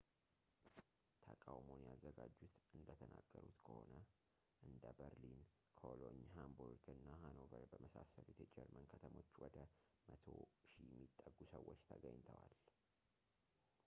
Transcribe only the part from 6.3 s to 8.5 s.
hamburg እና hanover በመሳሰሉት